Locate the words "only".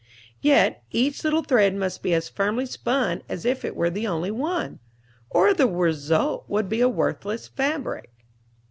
4.07-4.31